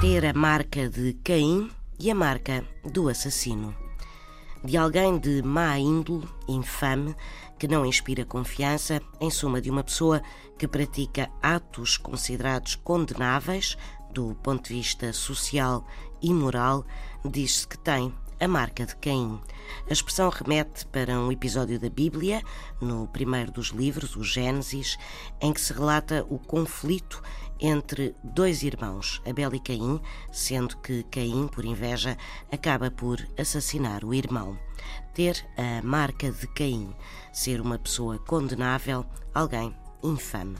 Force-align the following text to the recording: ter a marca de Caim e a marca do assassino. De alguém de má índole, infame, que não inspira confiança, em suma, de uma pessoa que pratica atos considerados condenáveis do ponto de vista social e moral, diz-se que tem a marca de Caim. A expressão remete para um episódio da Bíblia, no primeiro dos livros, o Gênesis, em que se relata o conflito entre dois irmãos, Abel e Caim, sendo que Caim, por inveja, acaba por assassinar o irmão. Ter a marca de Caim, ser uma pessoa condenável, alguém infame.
ter 0.00 0.24
a 0.24 0.32
marca 0.32 0.88
de 0.88 1.12
Caim 1.22 1.70
e 1.98 2.10
a 2.10 2.14
marca 2.14 2.64
do 2.90 3.10
assassino. 3.10 3.76
De 4.64 4.78
alguém 4.78 5.18
de 5.18 5.42
má 5.42 5.78
índole, 5.78 6.26
infame, 6.48 7.14
que 7.58 7.68
não 7.68 7.84
inspira 7.84 8.24
confiança, 8.24 9.02
em 9.20 9.30
suma, 9.30 9.60
de 9.60 9.70
uma 9.70 9.84
pessoa 9.84 10.22
que 10.58 10.66
pratica 10.66 11.28
atos 11.42 11.98
considerados 11.98 12.76
condenáveis 12.76 13.76
do 14.10 14.34
ponto 14.36 14.68
de 14.68 14.74
vista 14.76 15.12
social 15.12 15.86
e 16.22 16.32
moral, 16.32 16.86
diz-se 17.22 17.68
que 17.68 17.76
tem 17.76 18.10
a 18.40 18.48
marca 18.48 18.86
de 18.86 18.96
Caim. 18.96 19.38
A 19.88 19.92
expressão 19.92 20.30
remete 20.30 20.86
para 20.86 21.18
um 21.18 21.30
episódio 21.30 21.78
da 21.78 21.90
Bíblia, 21.90 22.42
no 22.80 23.06
primeiro 23.08 23.52
dos 23.52 23.68
livros, 23.68 24.16
o 24.16 24.24
Gênesis, 24.24 24.96
em 25.40 25.52
que 25.52 25.60
se 25.60 25.72
relata 25.72 26.26
o 26.28 26.38
conflito 26.38 27.22
entre 27.60 28.14
dois 28.24 28.62
irmãos, 28.62 29.20
Abel 29.28 29.54
e 29.54 29.60
Caim, 29.60 30.00
sendo 30.32 30.78
que 30.78 31.02
Caim, 31.04 31.46
por 31.48 31.64
inveja, 31.64 32.16
acaba 32.50 32.90
por 32.90 33.20
assassinar 33.38 34.04
o 34.04 34.14
irmão. 34.14 34.58
Ter 35.14 35.46
a 35.58 35.86
marca 35.86 36.32
de 36.32 36.46
Caim, 36.48 36.94
ser 37.32 37.60
uma 37.60 37.78
pessoa 37.78 38.18
condenável, 38.18 39.04
alguém 39.34 39.76
infame. 40.02 40.56